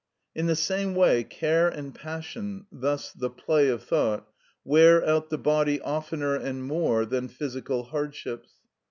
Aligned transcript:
In 0.33 0.47
the 0.47 0.55
same 0.55 0.95
way 0.95 1.23
care 1.23 1.69
and 1.69 1.93
passion 1.93 2.65
(thus 2.71 3.11
the 3.13 3.29
play 3.29 3.67
of 3.67 3.83
thought) 3.83 4.27
wear 4.65 5.05
out 5.07 5.29
the 5.29 5.37
body 5.37 5.79
oftener 5.79 6.33
and 6.35 6.63
more 6.63 7.05
than 7.05 7.27
physical 7.27 7.83
hardships. 7.83 8.49